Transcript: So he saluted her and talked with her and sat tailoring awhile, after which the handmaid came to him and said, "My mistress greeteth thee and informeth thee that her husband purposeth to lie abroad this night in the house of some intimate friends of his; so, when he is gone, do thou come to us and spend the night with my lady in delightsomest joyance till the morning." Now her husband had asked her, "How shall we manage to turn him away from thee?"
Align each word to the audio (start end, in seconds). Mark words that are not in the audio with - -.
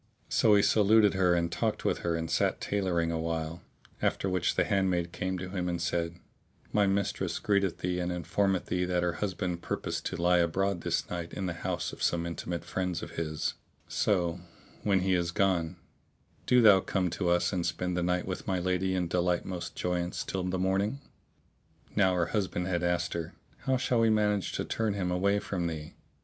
So 0.29 0.55
he 0.55 0.63
saluted 0.63 1.13
her 1.13 1.35
and 1.35 1.51
talked 1.51 1.85
with 1.85 1.99
her 1.99 2.15
and 2.15 2.27
sat 2.27 2.59
tailoring 2.59 3.11
awhile, 3.11 3.61
after 4.01 4.27
which 4.27 4.55
the 4.55 4.63
handmaid 4.65 5.11
came 5.11 5.37
to 5.37 5.49
him 5.49 5.69
and 5.69 5.79
said, 5.79 6.15
"My 6.73 6.87
mistress 6.87 7.37
greeteth 7.37 7.77
thee 7.77 7.99
and 7.99 8.11
informeth 8.11 8.65
thee 8.65 8.83
that 8.85 9.03
her 9.03 9.13
husband 9.21 9.61
purposeth 9.61 10.03
to 10.05 10.19
lie 10.19 10.39
abroad 10.39 10.81
this 10.81 11.07
night 11.11 11.33
in 11.33 11.45
the 11.45 11.53
house 11.53 11.93
of 11.93 12.01
some 12.01 12.25
intimate 12.25 12.65
friends 12.65 13.03
of 13.03 13.11
his; 13.11 13.53
so, 13.87 14.39
when 14.81 15.01
he 15.01 15.13
is 15.13 15.29
gone, 15.29 15.75
do 16.47 16.63
thou 16.63 16.79
come 16.79 17.11
to 17.11 17.29
us 17.29 17.53
and 17.53 17.63
spend 17.63 17.95
the 17.95 18.01
night 18.01 18.25
with 18.25 18.47
my 18.47 18.57
lady 18.57 18.95
in 18.95 19.07
delightsomest 19.07 19.75
joyance 19.75 20.23
till 20.23 20.41
the 20.41 20.57
morning." 20.57 20.99
Now 21.95 22.15
her 22.15 22.25
husband 22.33 22.65
had 22.65 22.81
asked 22.81 23.13
her, 23.13 23.35
"How 23.67 23.77
shall 23.77 23.99
we 23.99 24.09
manage 24.09 24.53
to 24.53 24.65
turn 24.65 24.95
him 24.95 25.11
away 25.11 25.37
from 25.37 25.67
thee?" 25.67 25.93